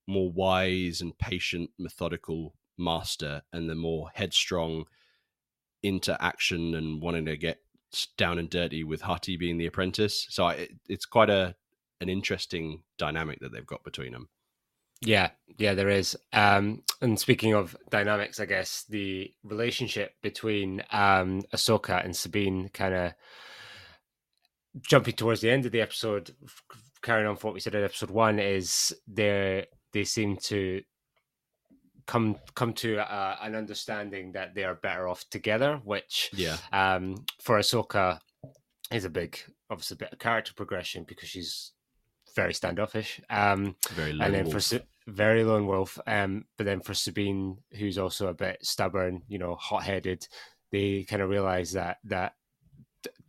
[0.06, 4.86] more wise and patient, methodical master, and the more headstrong
[5.84, 7.60] into action and wanting to get
[8.18, 10.28] down and dirty with Hati being the apprentice.
[10.30, 11.56] So I, it's quite a
[12.00, 14.30] an interesting dynamic that they've got between them.
[15.02, 16.18] Yeah, yeah, there is.
[16.34, 22.94] Um, and speaking of dynamics, I guess the relationship between um, Ahsoka and Sabine kind
[22.94, 23.14] of
[24.82, 26.36] jumping towards the end of the episode,
[27.02, 30.82] carrying on from what we said in episode one, is they they seem to
[32.08, 37.26] come come to uh, an understanding that they are better off together, which Yeah, um,
[37.42, 38.20] for Ahsoka
[38.92, 39.38] is a big,
[39.70, 41.74] obviously, bit of character progression because she's
[42.36, 43.22] very standoffish.
[43.30, 44.60] Um, very and then for
[45.08, 49.56] very lone wolf um but then for sabine who's also a bit stubborn you know
[49.56, 50.28] hot-headed
[50.70, 52.34] they kind of realize that that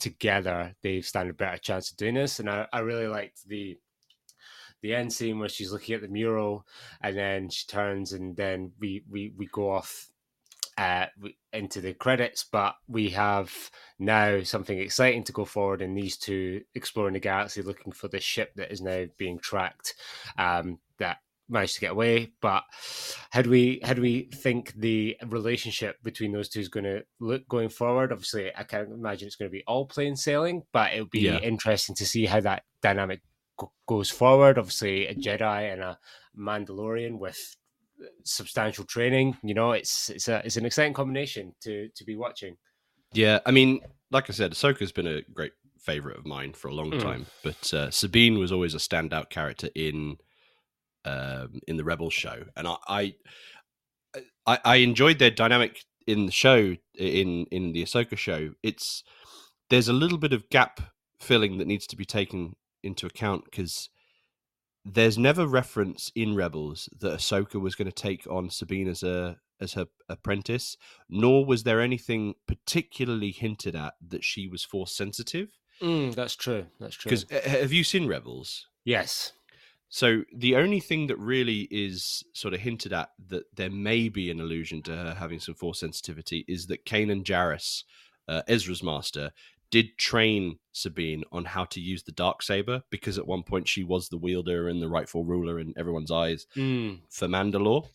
[0.00, 3.78] together they stand a better chance of doing this and i, I really liked the
[4.82, 6.66] the end scene where she's looking at the mural
[7.00, 10.08] and then she turns and then we we, we go off
[10.76, 11.06] uh,
[11.52, 13.52] into the credits, but we have
[13.98, 18.20] now something exciting to go forward in these two exploring the galaxy, looking for the
[18.20, 19.94] ship that is now being tracked.
[20.38, 22.62] Um, that managed to get away, but
[23.30, 27.02] how do we how do we think the relationship between those two is going to
[27.18, 28.12] look going forward?
[28.12, 31.38] Obviously, I can't imagine it's going to be all plain sailing, but it'll be Yeah.
[31.38, 33.22] interesting to see how that dynamic
[33.86, 34.58] goes forward.
[34.58, 35.98] Obviously, a Jedi and a
[36.38, 37.56] Mandalorian with
[38.24, 39.36] substantial training.
[39.42, 42.56] You know, it's it's a it's an exciting combination to to be watching.
[43.12, 46.74] yeah, I mean, like I said, Ahsoka's been a great favorite of mine for a
[46.74, 47.00] long Mm.
[47.02, 50.16] time, but uh, Sabine was always a standout character in
[51.04, 53.14] um, in the Rebels show, and I, I
[54.46, 58.50] I I enjoyed their dynamic in the show in in the Ahsoka show.
[58.62, 59.02] It's
[59.70, 60.80] there's a little bit of gap
[61.20, 62.54] filling that needs to be taken
[62.88, 63.88] into account because
[64.84, 69.36] there's never reference in Rebels that Ahsoka was going to take on Sabine as a
[69.60, 70.76] as her apprentice,
[71.08, 75.48] nor was there anything particularly hinted at that she was force sensitive.
[75.82, 76.66] Mm, that's true.
[76.80, 77.10] That's true.
[77.10, 78.66] Because have you seen Rebels?
[78.84, 79.32] yes,
[79.90, 84.30] So the only thing that really is sort of hinted at that there may be
[84.30, 87.84] an allusion to her having some force sensitivity is that Kanan Jarrus,
[88.28, 89.32] uh, Ezra's master,
[89.70, 93.84] did train Sabine on how to use the dark saber because at one point she
[93.84, 97.88] was the wielder and the rightful ruler in everyone's eyes mm, for Mandalore.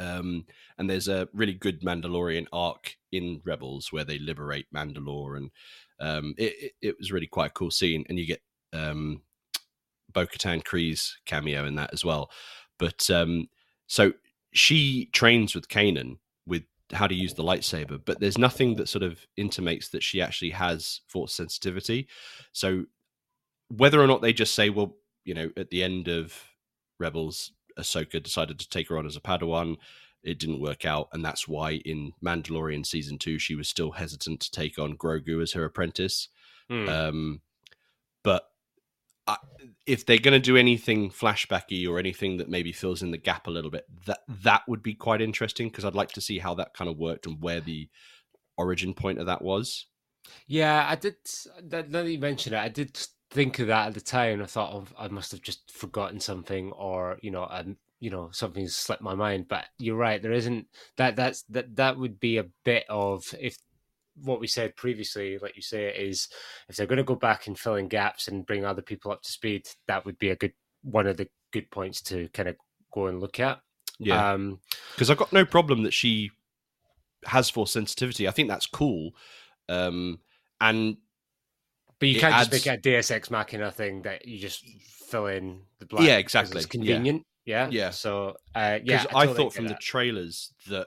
[0.00, 0.46] Um,
[0.78, 5.50] and there's a really good Mandalorian arc in Rebels where they liberate Mandalore, and
[5.98, 8.04] um, it, it, it was really quite a cool scene.
[8.08, 9.22] And you get um,
[10.12, 12.30] Bo Katan Kryze cameo in that as well.
[12.78, 13.48] But um,
[13.88, 14.12] so
[14.52, 19.02] she trains with Kanan with how to use the lightsaber, but there's nothing that sort
[19.02, 22.08] of intimates that she actually has force sensitivity.
[22.52, 22.84] So
[23.68, 26.34] whether or not they just say, well, you know, at the end of
[26.98, 29.76] Rebels, Ahsoka decided to take her on as a Padawan.
[30.22, 34.40] It didn't work out, and that's why in Mandalorian season two she was still hesitant
[34.40, 36.28] to take on Grogu as her apprentice.
[36.70, 36.88] mm.
[36.88, 37.40] Um,
[38.24, 38.48] but
[39.86, 43.46] if they're going to do anything flashbacky or anything that maybe fills in the gap
[43.46, 46.54] a little bit, that that would be quite interesting because I'd like to see how
[46.54, 47.88] that kind of worked and where the
[48.56, 49.86] origin point of that was.
[50.46, 50.86] yeah.
[50.88, 51.16] I did.
[51.62, 52.98] That, now that you mention it, I did
[53.30, 54.42] think of that at the time.
[54.42, 58.30] I thought, oh, I must have just forgotten something, or you know, um, you know,
[58.32, 59.48] something's slipped my mind.
[59.48, 61.16] But you're right, there isn't that.
[61.16, 61.76] That's that.
[61.76, 63.56] That would be a bit of if
[64.22, 66.28] what we said previously, like you say, is
[66.68, 69.22] if they're going to go back and fill in gaps and bring other people up
[69.22, 70.52] to speed, that would be a good
[70.82, 72.56] one of the good points to kind of
[72.92, 73.60] go and look at.
[73.98, 74.36] Yeah,
[74.94, 76.30] because um, I've got no problem that she
[77.24, 78.28] has force sensitivity.
[78.28, 79.10] I think that's cool,
[79.68, 80.20] um,
[80.60, 80.96] and
[81.98, 82.48] but you can't adds...
[82.48, 84.64] just make a Deus Ex Machina thing that you just
[85.08, 86.04] fill in the black.
[86.04, 86.58] Yeah, exactly.
[86.58, 87.24] It's convenient.
[87.44, 87.86] Yeah, yeah.
[87.86, 87.90] yeah.
[87.90, 89.74] So uh, yeah, I, totally I, thought from that.
[89.74, 90.86] the trailers that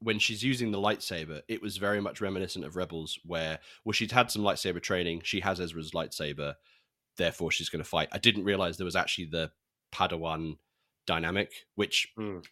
[0.00, 4.12] when she's using the lightsaber, it was very much reminiscent of Rebels, where well she'd
[4.12, 5.22] had some lightsaber training.
[5.24, 6.54] She has Ezra's lightsaber,
[7.16, 8.08] therefore she's going to fight.
[8.12, 9.52] I didn't realize there was actually the
[9.92, 10.56] Padawan
[11.06, 12.44] dynamic, which mm.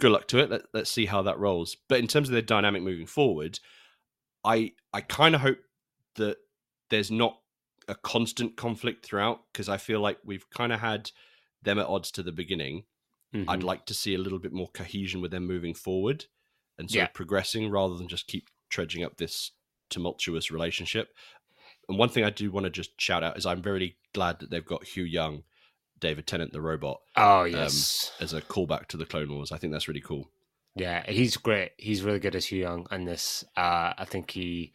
[0.00, 0.50] good luck to it.
[0.50, 1.76] Let, let's see how that rolls.
[1.88, 3.60] But in terms of the dynamic moving forward,
[4.44, 5.58] I I kind of hope
[6.16, 6.38] that
[6.88, 7.38] there's not
[7.88, 11.10] a constant conflict throughout because I feel like we've kind of had
[11.62, 12.84] them at odds to the beginning.
[13.34, 13.50] Mm-hmm.
[13.50, 16.24] I'd like to see a little bit more cohesion with them moving forward
[16.78, 17.06] and sort yeah.
[17.08, 19.52] progressing rather than just keep trudging up this
[19.90, 21.08] tumultuous relationship.
[21.88, 24.50] And one thing I do want to just shout out is I'm very glad that
[24.50, 25.42] they've got Huyang,
[25.98, 27.00] David Tennant, the robot.
[27.16, 29.52] Oh um, yes, um, as a callback to the Clone Wars.
[29.52, 30.30] I think that's really cool.
[30.76, 31.72] Yeah, he's great.
[31.76, 33.44] He's really good as Huyang, in this.
[33.56, 34.72] Uh, I think he,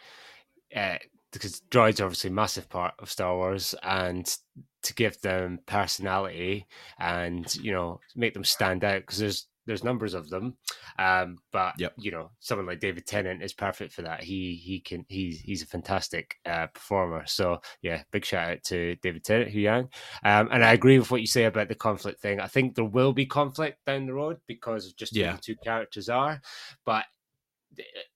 [0.75, 0.97] uh,
[1.31, 4.35] because droids are obviously a massive part of Star Wars, and
[4.81, 6.67] to give them personality
[6.99, 10.55] and you know make them stand out because there's there's numbers of them,
[10.99, 11.93] um, but yep.
[11.97, 14.23] you know someone like David Tennant is perfect for that.
[14.23, 17.23] He he can he's he's a fantastic uh, performer.
[17.25, 19.89] So yeah, big shout out to David Tennant, Huyang.
[20.23, 22.39] Um, and I agree with what you say about the conflict thing.
[22.39, 25.31] I think there will be conflict down the road because of just yeah.
[25.31, 26.41] who the two characters are,
[26.85, 27.05] but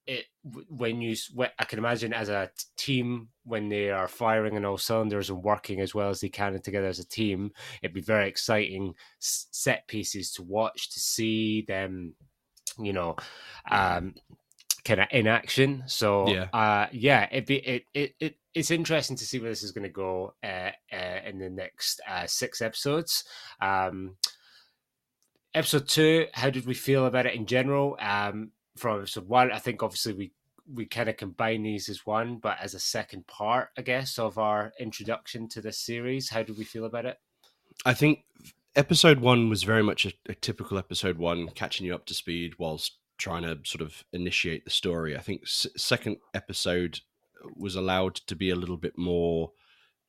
[0.08, 0.26] it
[0.70, 1.16] when you
[1.60, 5.82] I can imagine as a team when they are firing on all cylinders and working
[5.82, 10.32] as well as they can together as a team, it'd be very exciting set pieces
[10.34, 12.16] to watch to see them,
[12.80, 13.16] you know,
[13.70, 14.16] um,
[14.86, 15.84] kind of in action.
[15.88, 18.16] So yeah, uh, yeah, it'd be it it.
[18.20, 21.50] it it's interesting to see where this is going to go uh, uh, in the
[21.50, 23.24] next uh, six episodes.
[23.62, 24.16] Um,
[25.54, 27.96] episode two, how did we feel about it in general?
[28.00, 29.52] Um, from episode one.
[29.52, 30.32] I think obviously we
[30.72, 34.38] we kind of combine these as one, but as a second part, I guess, of
[34.38, 36.30] our introduction to this series.
[36.30, 37.18] How do we feel about it?
[37.86, 38.26] I think
[38.76, 42.56] episode one was very much a, a typical episode one, catching you up to speed
[42.58, 45.16] whilst trying to sort of initiate the story.
[45.16, 47.00] I think s- second episode
[47.56, 49.52] was allowed to be a little bit more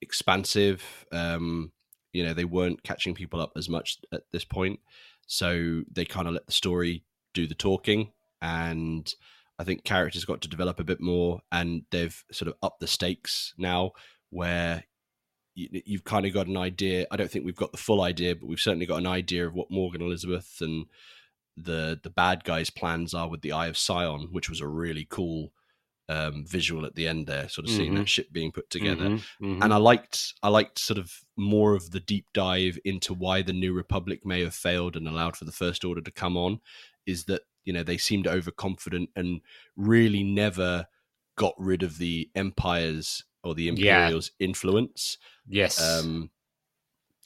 [0.00, 1.06] expansive.
[1.12, 1.72] Um,
[2.12, 4.80] you know, they weren't catching people up as much at this point,
[5.26, 9.12] so they kind of let the story do the talking and
[9.58, 12.86] I think characters got to develop a bit more, and they've sort of upped the
[12.86, 13.92] stakes now,
[14.30, 14.84] where
[15.54, 17.06] you, you've kind of got an idea.
[17.10, 19.54] I don't think we've got the full idea, but we've certainly got an idea of
[19.54, 20.86] what Morgan Elsbeth and
[21.56, 25.06] the the bad guys' plans are with the Eye of Sion, which was a really
[25.08, 25.52] cool
[26.08, 28.00] um, visual at the end there, sort of seeing mm-hmm.
[28.00, 29.04] that ship being put together.
[29.04, 29.44] Mm-hmm.
[29.46, 29.62] Mm-hmm.
[29.62, 33.52] And I liked I liked sort of more of the deep dive into why the
[33.52, 36.60] New Republic may have failed and allowed for the First Order to come on.
[37.06, 39.40] Is that you know they seemed overconfident and
[39.76, 40.86] really never
[41.36, 44.46] got rid of the empires or the imperials yeah.
[44.46, 45.18] influence.
[45.46, 45.80] Yes.
[45.80, 46.30] Um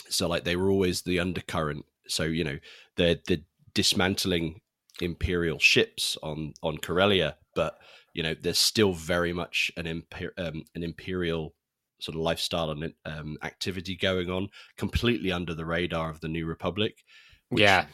[0.09, 1.85] so like they were always the undercurrent.
[2.09, 2.59] So you know
[2.97, 3.39] they're they're
[3.75, 4.61] dismantling
[5.01, 7.79] imperial ships on on Corellia but
[8.15, 11.55] you know there's still very much an imper- um, an imperial
[12.01, 16.47] sort of lifestyle and um, activity going on completely under the radar of the new
[16.47, 17.05] republic
[17.51, 17.87] yeah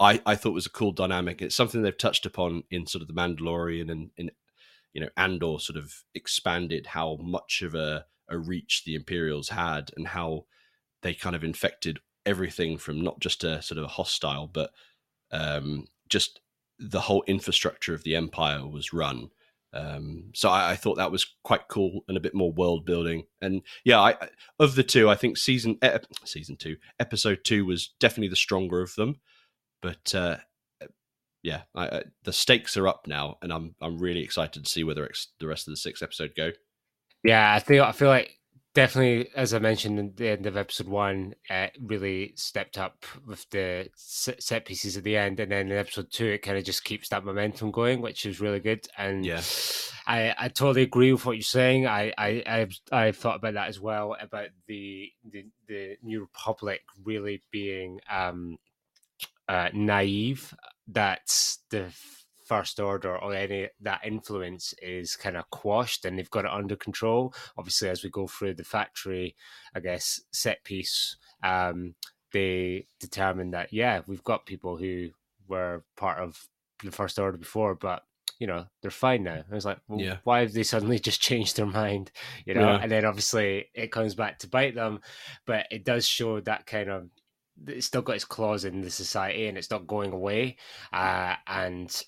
[0.00, 1.42] I, I thought was a cool dynamic.
[1.42, 4.30] It's something they've touched upon in sort of the Mandalorian and in
[4.94, 9.90] you know Andor sort of expanded how much of a, a reach the Imperials had
[9.96, 10.46] and how
[11.02, 14.72] they kind of infected everything from not just a sort of a hostile, but
[15.30, 16.40] um, just
[16.78, 19.30] the whole infrastructure of the Empire was run.
[19.72, 23.26] Um, so I, I, thought that was quite cool and a bit more world building.
[23.40, 24.16] And yeah, I,
[24.58, 25.78] of the two, I think season
[26.24, 29.20] season two, episode two was definitely the stronger of them.
[29.82, 30.36] But uh,
[31.42, 34.84] yeah, I, I, the stakes are up now, and I'm I'm really excited to see
[34.84, 35.08] whether
[35.38, 36.52] the rest of the six episode go.
[37.24, 38.38] Yeah, I feel I feel like
[38.74, 43.48] definitely, as I mentioned in the end of episode one, uh, really stepped up with
[43.50, 46.84] the set pieces at the end, and then in episode two, it kind of just
[46.84, 48.86] keeps that momentum going, which is really good.
[48.98, 49.42] And yeah,
[50.06, 51.86] I, I totally agree with what you're saying.
[51.86, 56.82] I I I've, I've thought about that as well about the the the New Republic
[57.04, 58.58] really being um
[59.50, 60.54] uh, naive
[60.86, 61.92] that the
[62.46, 66.76] first order or any that influence is kind of quashed and they've got it under
[66.76, 67.34] control.
[67.58, 69.34] Obviously, as we go through the factory,
[69.74, 71.94] I guess set piece, um,
[72.32, 75.08] they determine that yeah, we've got people who
[75.48, 76.48] were part of
[76.84, 78.02] the first order before, but
[78.38, 79.42] you know they're fine now.
[79.50, 80.18] I was like, well, Yeah.
[80.22, 82.12] why have they suddenly just changed their mind?
[82.46, 82.78] You know, Yeah.
[82.82, 85.00] and then obviously it comes back to bite them,
[85.44, 87.10] but it does show that kind of
[87.66, 90.56] it's still got its claws in the society and it's not going away,
[90.92, 92.02] uh, and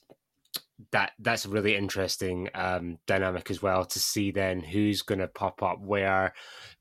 [0.90, 5.28] that that's a really interesting um, dynamic as well to see then who's going to
[5.28, 6.34] pop up where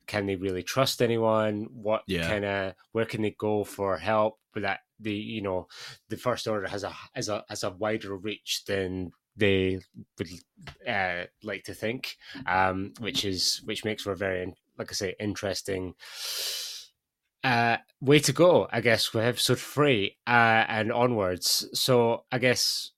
[0.08, 1.68] can they really trust anyone?
[1.72, 2.28] What Yeah.
[2.28, 4.40] kind of where can they go for help?
[4.54, 5.68] But that the you know
[6.10, 9.80] the first order has a has a has a wider reach than they
[10.18, 10.28] would
[10.88, 15.16] uh, like to think um which is which makes for a very like i say
[15.20, 15.96] interesting
[17.44, 22.92] uh way to go i guess with episode three uh and onwards so i guess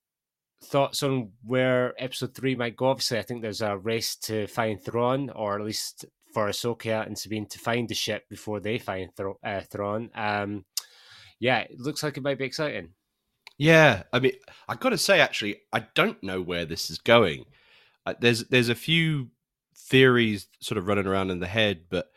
[0.63, 4.83] thoughts on where episode three might go obviously i think there's a race to find
[4.83, 9.15] Thrawn, or at least for Ahsoka and Sabine to find the ship before they find
[9.15, 10.09] Thro- uh, Thrawn.
[10.15, 10.65] Um,
[11.39, 12.89] yeah, it looks like it might be exciting.
[13.57, 14.33] Yeah, I mean,
[14.67, 17.45] I've got to say, actually, I don't know where this is going.
[18.05, 19.29] Uh, there's there's a few
[19.77, 22.11] theories sort of running around in the head, but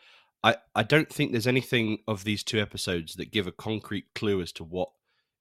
[0.47, 4.41] I I don't think there's anything of these two episodes that give a concrete clue
[4.41, 4.89] as to what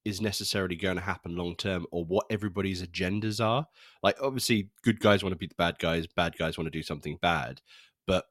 [0.04, 3.66] is necessarily going to happen long term or what everybody's agendas are.
[4.02, 6.82] Like, obviously, good guys want to beat the bad guys, bad guys want to do
[6.82, 7.60] something bad,
[8.06, 8.24] but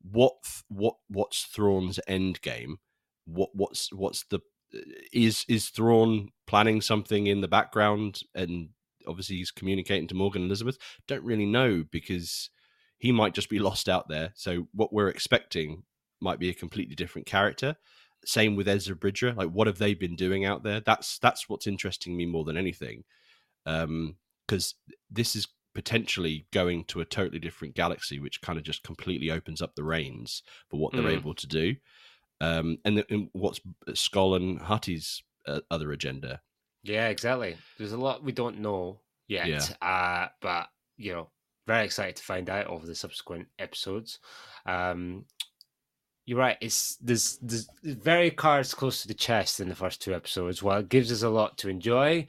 [0.00, 0.34] what
[0.68, 2.78] what what's Thrawn's end game?
[3.24, 4.40] What what's what's the
[5.12, 8.70] is is Thrawn planning something in the background and
[9.06, 10.78] obviously he's communicating to Morgan and Elsbeth?
[11.08, 12.50] Don't really know because
[12.98, 14.32] he might just be lost out there.
[14.36, 15.82] So what we're expecting
[16.22, 17.76] might be a completely different character.
[18.24, 19.32] Same with Ezra Bridger.
[19.34, 20.80] Like what have they been doing out there?
[20.80, 23.04] That's that's what's interesting me more than anything.
[23.66, 24.16] Um
[24.46, 24.74] because
[25.10, 29.62] this is potentially going to a totally different galaxy, which kind of just completely opens
[29.62, 31.16] up the reins for what they're Mm.
[31.16, 31.76] able to do.
[32.40, 33.60] Um, and, the, and what's
[33.90, 36.42] Skoll and Hati's uh, other agenda?
[36.82, 37.56] Yeah, exactly.
[37.78, 39.62] There's a lot we don't know yet, Yeah.
[39.80, 40.68] uh, but
[40.98, 41.30] you know,
[41.66, 44.18] very excited to find out over the subsequent episodes.
[44.66, 45.24] Um,
[46.24, 46.56] you're right.
[46.60, 50.62] It's there's there's very cards close to the chest in the first two episodes.
[50.62, 52.26] While it gives us a lot to enjoy,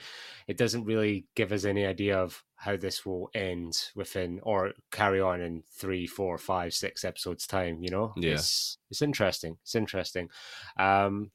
[0.48, 5.20] it doesn't really give us any idea of how this will end within or carry
[5.22, 7.84] on in three, four, five, six episodes time.
[7.84, 8.34] You know, Yeah.
[8.34, 9.58] it's it's interesting.
[9.62, 10.30] It's interesting.
[10.78, 11.32] Um,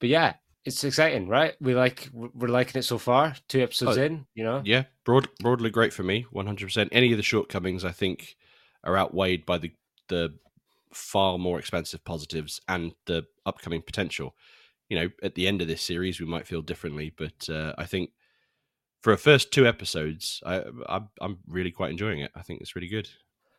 [0.00, 0.34] but yeah,
[0.64, 1.54] it's exciting, right?
[1.60, 3.34] We like we're liking it so far.
[3.48, 4.60] Two episodes Oh, in, you know.
[4.64, 6.26] Yeah, broad, broadly great for me.
[6.30, 6.90] One hundred percent.
[6.92, 8.36] Any of the shortcomings, I think,
[8.82, 9.72] are outweighed by the
[10.08, 10.34] the
[10.94, 14.34] far more expensive positives and the upcoming potential.
[14.88, 17.84] You know, at the end of this series, we might feel differently, but uh, I
[17.84, 18.10] think
[19.02, 22.30] for a first two episodes, I, I'm I'm really quite enjoying it.
[22.34, 23.08] I think it's really good.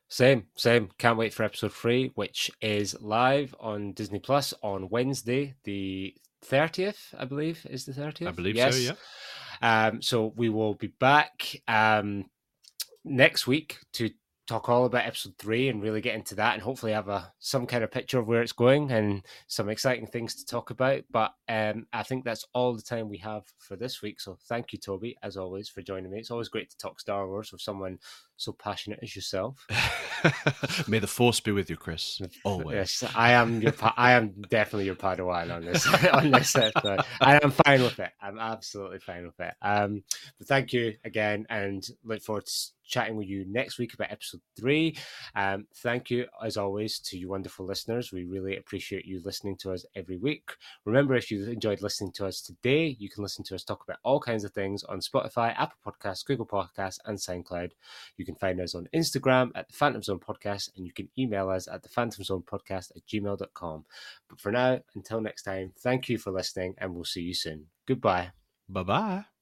[0.07, 0.89] Same, same.
[0.97, 7.13] Can't wait for episode three, which is live on Disney Plus on Wednesday, the thirtieth,
[7.17, 8.29] I believe, is the thirtieth.
[8.29, 8.69] I believe so.
[8.69, 8.95] Yeah.
[9.61, 12.25] Um, so we will be back um,
[13.03, 14.09] next week to
[14.47, 17.65] talk all about episode three and really get into that and hopefully have a some
[17.65, 21.03] kind of picture of where it's going and some exciting things to talk about.
[21.11, 24.21] But um, I think that's all the time we have for this week.
[24.21, 26.19] So thank you, Tobi, as always, for joining me.
[26.19, 27.99] It's always great to talk Star Wars with someone
[28.37, 29.65] so passionate as yourself.
[30.87, 32.21] May the force be with you, Chris.
[32.43, 32.75] Always.
[32.75, 33.71] Yes, I am your.
[33.71, 37.01] Pa- I am definitely your Padawan on this on this episode.
[37.21, 38.11] I am fine with it.
[38.21, 39.53] I'm absolutely fine with it.
[39.61, 40.03] Um,
[40.37, 42.51] but thank you again, and look forward to
[42.87, 44.97] chatting with you next week about episode three.
[45.35, 48.11] Um, thank you as always to you wonderful listeners.
[48.11, 50.51] We really appreciate you listening to us every week.
[50.85, 53.99] Remember, if you enjoyed listening to us today, you can listen to us talk about
[54.03, 57.71] all kinds of things on Spotify, Apple Podcasts, Google Podcasts, and SoundCloud.
[58.17, 61.49] You can find us on Instagram at the Fantom Zone Podcast, and you can email
[61.49, 63.85] us at the Fantom Zone Podcast at gmail.com.
[64.29, 67.67] But for now, until next time, thank you for listening, and we'll see you soon.
[67.85, 68.31] Goodbye.
[68.67, 69.34] Bye bye.